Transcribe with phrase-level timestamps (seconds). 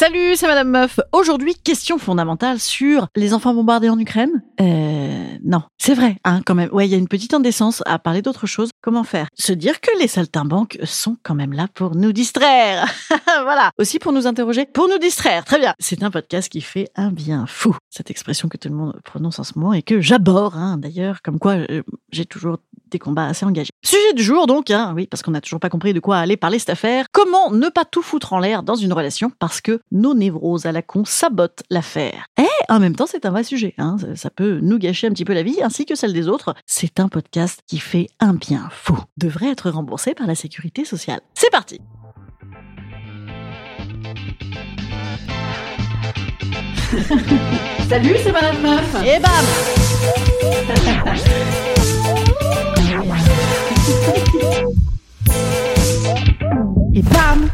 [0.00, 0.98] Salut, c'est Madame Meuf.
[1.12, 4.42] Aujourd'hui, question fondamentale sur les enfants bombardés en Ukraine.
[4.58, 6.70] Euh, non, c'est vrai, hein, quand même.
[6.72, 8.70] Ouais, il y a une petite indécence à parler d'autre chose.
[8.80, 9.28] Comment faire?
[9.34, 12.90] Se dire que les saltimbanques sont quand même là pour nous distraire.
[13.26, 13.72] voilà.
[13.76, 15.44] Aussi pour nous interroger, pour nous distraire.
[15.44, 15.74] Très bien.
[15.78, 17.76] C'est un podcast qui fait un bien fou.
[17.90, 21.20] Cette expression que tout le monde prononce en ce moment et que j'aborde, hein, d'ailleurs,
[21.20, 22.56] comme quoi euh, j'ai toujours
[22.90, 23.70] des combats assez engagés.
[23.82, 26.36] Sujet du jour donc, hein, oui, parce qu'on n'a toujours pas compris de quoi aller
[26.36, 27.06] parler cette affaire.
[27.12, 30.72] Comment ne pas tout foutre en l'air dans une relation parce que nos névroses à
[30.72, 32.26] la con sabotent l'affaire?
[32.38, 33.74] Et en même temps, c'est un vrai sujet.
[33.78, 36.28] Hein, ça, ça peut nous gâcher un petit peu la vie ainsi que celle des
[36.28, 36.54] autres.
[36.66, 38.98] C'est un podcast qui fait un bien fou.
[39.16, 41.20] Devrait être remboursé par la sécurité sociale.
[41.34, 41.80] C'est parti.
[47.88, 48.96] Salut, c'est Madame Meuf.
[49.04, 49.46] Et bam
[56.94, 57.48] Et bam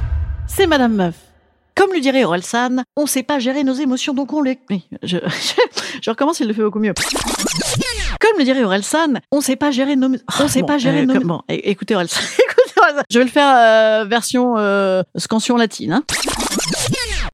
[0.47, 1.15] C'est Madame Meuf.
[1.75, 4.59] Comme le dirait Orelsan, on sait pas gérer nos émotions, donc on les...
[4.71, 5.19] Oui, je,
[6.03, 6.95] je recommence, il le fait beaucoup mieux.
[8.21, 10.17] Comme le dirait Orelsan, on sait pas gérer nos...
[10.41, 11.15] On sait bon, pas gérer euh, nos...
[11.15, 12.21] comme- Bon, écoutez Orelsan,
[12.51, 13.03] écoutez Orelsan.
[13.11, 15.93] Je vais le faire euh, version euh, scansion latine.
[15.93, 16.05] Hein.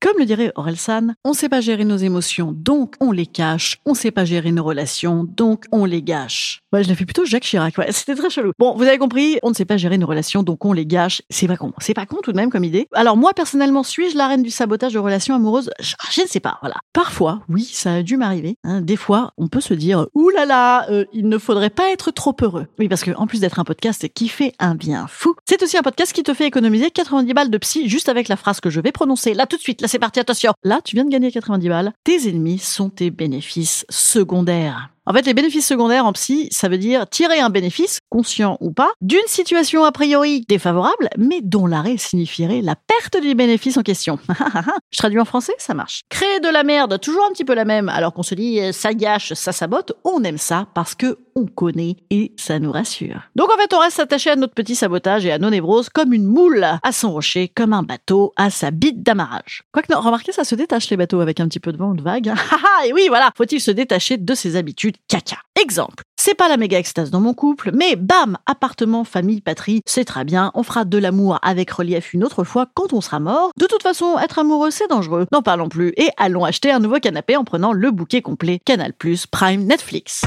[0.02, 3.78] Comme le dirait Orelsan, on sait pas gérer nos émotions, donc on les cache.
[3.86, 6.60] On sait pas gérer nos relations, donc on les gâche.
[6.72, 7.78] Ouais, je l'ai fait plutôt Jacques Chirac.
[7.78, 8.50] Ouais, c'était très chelou.
[8.58, 11.22] Bon, vous avez compris, on ne sait pas gérer nos relations, donc on les gâche.
[11.30, 11.72] C'est pas con.
[11.78, 12.88] C'est pas con tout de même comme idée.
[12.94, 15.70] Alors moi, personnellement, suis-je la reine du sabotage de relations amoureuses?
[15.78, 16.58] Je, ne sais pas.
[16.62, 16.74] Voilà.
[16.92, 18.56] Parfois, oui, ça a dû m'arriver.
[18.64, 18.80] hein.
[18.80, 22.10] Des fois, on peut se dire, ouh là là, euh, il ne faudrait pas être
[22.10, 22.66] trop heureux.
[22.80, 25.78] Oui, parce que en plus d'être un podcast qui fait un bien fou, c'est aussi
[25.78, 28.68] un podcast qui te fait économiser 90 balles de psy juste avec la phrase que
[28.68, 29.80] je vais prononcer là tout de suite.
[29.92, 30.20] C'est parti.
[30.20, 30.54] Attention.
[30.64, 31.92] Là, tu viens de gagner 90 balles.
[32.02, 34.91] Tes ennemis sont tes bénéfices secondaires.
[35.04, 38.70] En fait, les bénéfices secondaires en psy, ça veut dire tirer un bénéfice, conscient ou
[38.70, 43.82] pas, d'une situation a priori défavorable, mais dont l'arrêt signifierait la perte du bénéfice en
[43.82, 44.20] question.
[44.92, 46.02] Je traduis en français, ça marche.
[46.08, 48.70] Créer de la merde, toujours un petit peu la même, alors qu'on se dit euh,
[48.70, 53.22] ça gâche, ça sabote, on aime ça parce que on connaît et ça nous rassure.
[53.36, 56.12] Donc en fait, on reste attaché à notre petit sabotage et à nos névroses comme
[56.12, 59.62] une moule à son rocher, comme un bateau à sa bite d'amarrage.
[59.72, 61.96] Quoique non, remarquez, ça se détache les bateaux avec un petit peu de vent ou
[61.96, 62.28] de vague.
[62.28, 62.34] hein.
[62.86, 64.91] Et oui, voilà, faut-il se détacher de ses habitudes?
[65.08, 65.36] Caca.
[65.60, 66.04] Exemple.
[66.16, 70.24] C'est pas la méga extase dans mon couple, mais bam, appartement, famille, patrie, c'est très
[70.24, 73.50] bien, on fera de l'amour avec relief une autre fois quand on sera mort.
[73.58, 75.26] De toute façon, être amoureux, c'est dangereux.
[75.32, 78.92] N'en parlons plus et allons acheter un nouveau canapé en prenant le bouquet complet Canal+,
[79.30, 80.22] Prime, Netflix.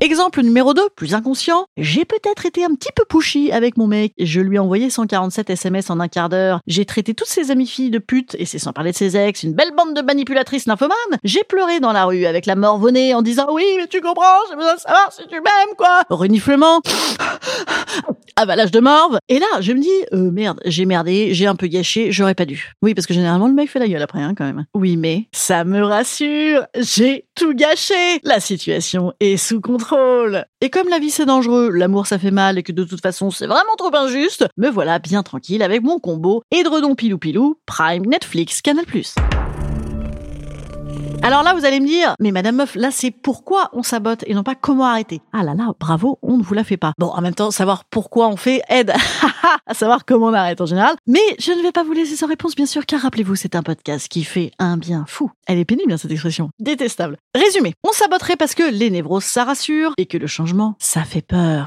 [0.00, 1.66] Exemple numéro 2, plus inconscient.
[1.76, 4.12] J'ai peut-être été un petit peu pushy avec mon mec.
[4.16, 6.60] Je lui ai envoyé 147 SMS en un quart d'heure.
[6.68, 9.42] J'ai traité toutes ses amies filles de putes, et c'est sans parler de ses ex,
[9.42, 10.94] une belle bande de manipulatrices nymphomanes.
[11.24, 14.54] J'ai pleuré dans la rue avec la nez en disant oui, mais tu comprends, j'ai
[14.54, 16.02] besoin de savoir si tu m'aimes, quoi.
[16.10, 16.80] Reniflement.
[18.36, 19.18] Avalage de morve.
[19.28, 22.44] Et là, je me dis, euh, merde, j'ai merdé, j'ai un peu gâché, j'aurais pas
[22.44, 22.72] dû.
[22.82, 24.64] Oui, parce que généralement, le mec fait la gueule après, hein, quand même.
[24.74, 27.94] Oui, mais ça me rassure, j'ai tout gâché.
[28.24, 30.44] La situation est sous contrôle.
[30.60, 33.30] Et comme la vie c'est dangereux, l'amour ça fait mal et que de toute façon
[33.30, 38.04] c'est vraiment trop injuste, me voilà bien tranquille avec mon combo édredon pilou pilou, Prime,
[38.06, 38.84] Netflix, Canal+.
[41.22, 44.34] Alors là, vous allez me dire, mais Madame Meuf, là, c'est pourquoi on sabote et
[44.34, 45.20] non pas comment arrêter?
[45.32, 46.92] Ah là là, bravo, on ne vous la fait pas.
[46.98, 48.92] Bon, en même temps, savoir pourquoi on fait aide
[49.66, 50.94] à savoir comment on arrête en général.
[51.06, 53.62] Mais je ne vais pas vous laisser sans réponse, bien sûr, car rappelez-vous, c'est un
[53.62, 55.30] podcast qui fait un bien fou.
[55.46, 56.50] Elle est pénible, hein, cette expression.
[56.60, 57.18] Détestable.
[57.34, 61.22] Résumé, on saboterait parce que les névroses, ça rassure et que le changement, ça fait
[61.22, 61.66] peur.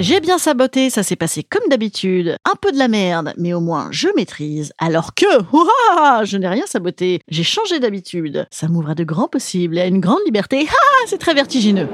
[0.00, 2.36] J'ai bien saboté, ça s'est passé comme d'habitude.
[2.50, 4.72] Un peu de la merde, mais au moins je maîtrise.
[4.78, 7.20] Alors que, ouah, je n'ai rien saboté.
[7.28, 8.46] J'ai changé d'habitude.
[8.50, 10.66] Ça m'ouvre à de grands possibles et à une grande liberté.
[11.02, 11.88] Ah, c'est très vertigineux.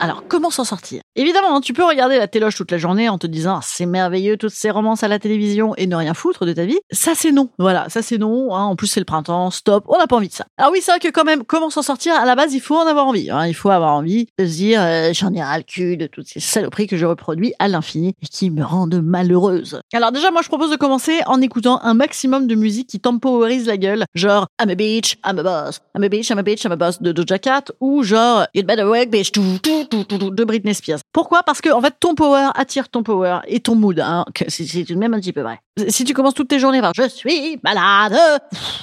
[0.00, 1.00] Alors, comment s'en sortir?
[1.16, 3.86] Évidemment, hein, tu peux regarder la téloche toute la journée en te disant ah, c'est
[3.86, 6.78] merveilleux toutes ces romances à la télévision et ne rien foutre de ta vie.
[6.92, 7.50] Ça, c'est non.
[7.58, 8.54] Voilà, ça, c'est non.
[8.54, 8.62] Hein.
[8.62, 9.50] En plus, c'est le printemps.
[9.50, 9.84] Stop.
[9.88, 10.46] On n'a pas envie de ça.
[10.56, 12.14] Alors oui, c'est vrai que quand même, comment s'en sortir?
[12.14, 13.28] À la base, il faut en avoir envie.
[13.30, 13.46] Hein.
[13.48, 16.28] Il faut avoir envie de se dire euh, j'en ai ras le cul de toutes
[16.28, 19.80] ces saloperies que je reproduis à l'infini et qui me rendent malheureuse.
[19.92, 23.66] Alors déjà, moi, je propose de commencer en écoutant un maximum de musique qui temporise
[23.66, 26.64] la gueule, genre I'm a bitch, I'm a boss, I'm a bitch, I'm a bitch,
[26.64, 30.44] I'm a boss de Doja Cat ou genre You'd better work, bitch, tout, tout, de
[30.44, 31.00] Britney Spears.
[31.12, 31.42] Pourquoi?
[31.42, 33.98] Parce que en fait, ton power attire ton power et ton mood.
[34.00, 35.60] Hein, c'est tout de même un petit peu vrai.
[35.88, 38.18] Si tu commences toutes tes journées par je suis malade,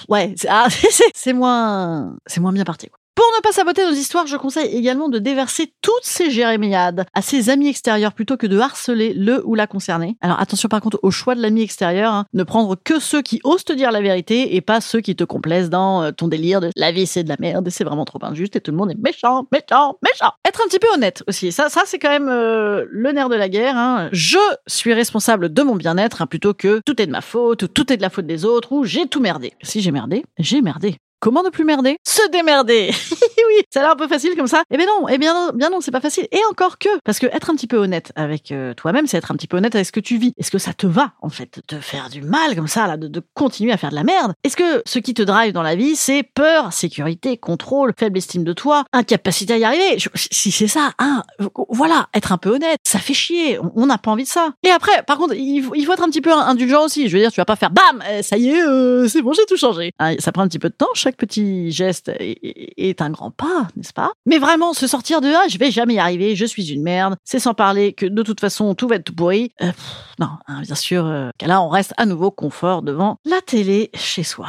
[0.09, 0.35] ouais,
[1.13, 2.89] c'est moins, c'est moins bien parti.
[2.89, 2.99] Quoi.
[3.15, 7.21] Pour ne pas saboter nos histoires, je conseille également de déverser toutes ces jérémiades à
[7.21, 10.17] ses amis extérieurs plutôt que de harceler le ou la concernée.
[10.19, 12.25] Alors attention par contre au choix de l'ami extérieur, hein.
[12.33, 15.23] ne prendre que ceux qui osent te dire la vérité et pas ceux qui te
[15.23, 18.03] complaisent dans euh, ton délire de la vie c'est de la merde et c'est vraiment
[18.03, 20.33] trop injuste et tout le monde est méchant, méchant, méchant.
[20.45, 23.35] Être un petit peu honnête aussi, ça, ça c'est quand même euh, le nerf de
[23.35, 23.77] la guerre.
[23.77, 24.09] Hein.
[24.11, 27.67] Je suis responsable de mon bien-être hein, plutôt que tout est de ma faute, ou
[27.69, 29.53] tout est de la faute des autres ou j'ai tout merdé.
[29.61, 30.97] Si j'ai merdé, j'ai merdé.
[31.19, 31.97] Comment ne plus merder?
[32.05, 32.91] Se démerder
[33.71, 34.63] Ça a l'air un peu facile comme ça.
[34.71, 36.27] Eh bien non, eh bien, bien non, c'est pas facile.
[36.31, 39.31] Et encore que, parce que être un petit peu honnête avec euh, toi-même, c'est être
[39.31, 40.33] un petit peu honnête avec ce que tu vis.
[40.37, 43.21] Est-ce que ça te va, en fait, de faire du mal comme ça, là, de,
[43.33, 44.33] continuer à faire de la merde?
[44.43, 48.43] Est-ce que ce qui te drive dans la vie, c'est peur, sécurité, contrôle, faible estime
[48.43, 49.97] de toi, incapacité à y arriver?
[50.15, 51.23] Si c'est ça, hein,
[51.69, 54.53] voilà, être un peu honnête, ça fait chier, on n'a pas envie de ça.
[54.63, 57.07] Et après, par contre, il faut, être un petit peu indulgent aussi.
[57.07, 59.33] Je veux dire, tu vas pas faire BAM, eh, ça y est, euh, c'est bon,
[59.33, 59.91] j'ai tout changé.
[59.99, 63.44] Hein, ça prend un petit peu de temps, chaque petit geste est, un grand pas,
[63.75, 64.11] n'est-ce pas?
[64.25, 67.15] Mais vraiment, se sortir de ah, je vais jamais y arriver, je suis une merde,
[67.23, 69.51] c'est sans parler que de toute façon tout va être tout pourri.
[69.61, 69.71] Euh,
[70.19, 74.23] non, hein, bien sûr, euh, là on reste à nouveau confort devant la télé chez
[74.23, 74.47] soi.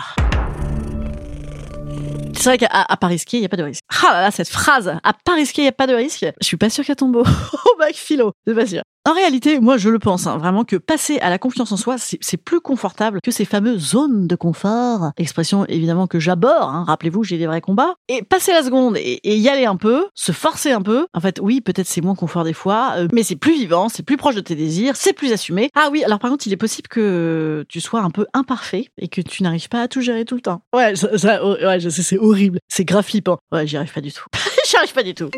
[2.34, 3.82] C'est vrai qu'à pas risquer, il n'y a pas de risque.
[4.04, 6.26] Ah là là, cette phrase, à pas risquer, il n'y a pas de risque?
[6.40, 8.32] Je suis pas sûr qu'elle tombe au bac philo.
[8.46, 8.82] C'est pas sûr.
[9.06, 11.94] En réalité, moi je le pense hein, vraiment que passer à la confiance en soi,
[11.96, 15.12] c'est plus confortable que ces fameuses zones de confort.
[15.16, 17.94] Expression évidemment que j'aborde, hein, rappelez-vous, j'ai des vrais combats.
[18.08, 21.06] Et passer la seconde et, y aller un peu, se forcer un peu.
[21.14, 24.02] En fait, oui, peut-être c'est moins confort des fois, euh, mais c'est plus vivant, c'est
[24.02, 25.70] plus proche de tes désirs, c'est plus assumé.
[25.76, 29.06] Ah oui, alors par contre, il est possible que tu sois un peu imparfait et
[29.06, 30.62] que tu n'arrives pas à tout gérer tout le temps.
[30.74, 30.94] Ouais,
[31.42, 33.38] oh, ouais, je sais, c'est horrible, c'est grave flippant.
[33.52, 34.24] Ouais, j'y arrive pas du tout.
[34.68, 35.30] j'y arrive pas du tout.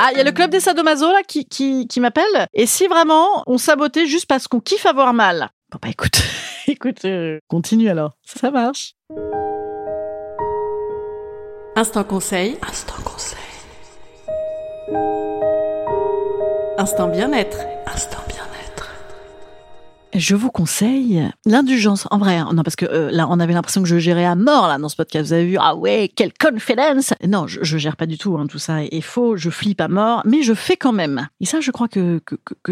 [0.00, 2.46] Ah, il y a le club des sadomaso là qui, qui, qui m'appelle.
[2.54, 6.22] Et si vraiment on sabotait juste parce qu'on kiffe avoir mal Bon bah écoute,
[6.68, 8.12] écoute, euh, continue alors.
[8.24, 8.94] Ça marche.
[11.74, 12.56] Instant conseil.
[12.66, 13.38] Instant conseil.
[16.78, 17.58] Instant bien-être.
[20.18, 22.08] Je vous conseille l'indulgence.
[22.10, 22.50] En vrai, hein.
[22.52, 24.88] non, parce que euh, là, on avait l'impression que je gérais à mort là dans
[24.88, 25.28] ce podcast.
[25.28, 25.56] Vous avez vu?
[25.60, 28.36] Ah ouais, quelle confidence Non, je, gère pas du tout.
[28.36, 29.36] Hein, tout ça est faux.
[29.36, 31.28] Je flippe à mort, mais je fais quand même.
[31.40, 32.20] Et ça, je crois que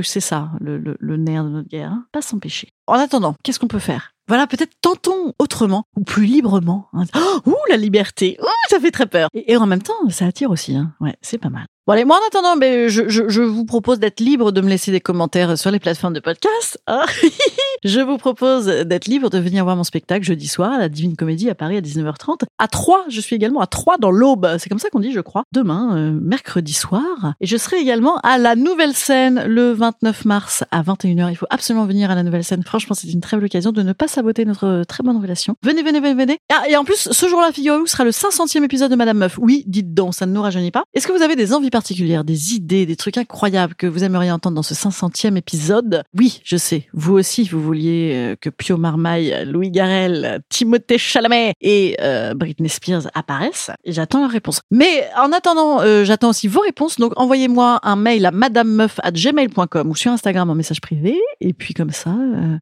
[0.03, 1.93] c'est ça le, le, nerf de notre guerre.
[1.93, 2.07] Hein.
[2.11, 2.73] Pas s'empêcher.
[2.89, 4.11] En attendant, qu'est-ce qu'on peut faire?
[4.27, 6.89] Voilà, peut-être tentons autrement ou plus librement.
[7.15, 8.37] Oh, ouh, la liberté.
[8.43, 9.29] Ouh, ça fait très peur.
[9.35, 10.75] Et, en même temps, ça attire aussi.
[10.75, 10.93] Hein.
[11.01, 11.67] Ouais, c'est pas mal.
[11.87, 14.69] Bon allez, moi en attendant, mais je, je, je, vous propose d'être libre de me
[14.69, 16.81] laisser des commentaires sur les plateformes de podcast.
[16.89, 17.05] Hein.
[17.85, 21.15] je vous propose d'être libre de venir voir mon spectacle jeudi soir à la Divine
[21.15, 22.41] Comédie à Paris à 19h30.
[22.59, 24.57] À 3, je suis également à 3 dans l'Aube.
[24.59, 25.45] C'est comme ça qu'on dit, je crois.
[25.53, 27.35] Demain, euh, mercredi soir.
[27.41, 31.31] Et je serai également à la Nouvelle Scène le 29 mars à 21h.
[31.31, 32.65] Il faut absolument venir à la Nouvelle Scène.
[32.65, 35.55] Franchement, c'est une très belle occasion de ne pas saboter notre très bonne relation.
[35.63, 36.39] Venez, venez, venez, venez.
[36.53, 39.39] Ah, et en plus, ce jour-là, figurez-vous, sera le 500e épisode de Madame Meuf.
[39.39, 40.83] Oui, dites donc, ça ne nous rajeunit pas.
[40.93, 44.31] Est-ce que vous avez des envies particulière, des idées, des trucs incroyables que vous aimeriez
[44.31, 46.05] entendre dans ce 500e épisode.
[46.17, 51.53] Oui, je sais, vous aussi, vous vouliez euh, que Pio Marmaille, Louis Garel, Timothée Chalamet
[51.61, 53.71] et euh, Britney Spears apparaissent.
[53.85, 54.63] J'attends leur réponse.
[54.71, 56.97] Mais en attendant, euh, j'attends aussi vos réponses.
[56.97, 61.21] Donc envoyez-moi un mail à madamemeuf@gmail.com ou sur Instagram en message privé.
[61.43, 62.17] Et puis comme ça,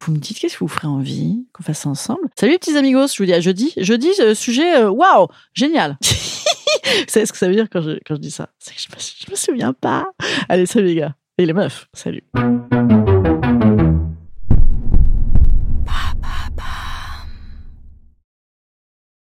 [0.05, 2.27] vous me dites qu'est-ce que vous ferez envie qu'on fasse ensemble.
[2.37, 3.71] Salut petits amigos, je vous dis à jeudi.
[3.77, 5.97] Jeudi, sujet, waouh, génial.
[6.85, 8.49] Vous savez ce que ça veut dire quand je, quand je dis ça?
[8.59, 10.05] C'est que je me, je me souviens pas.
[10.49, 11.15] Allez, salut les gars.
[11.37, 12.23] Et les meufs, salut.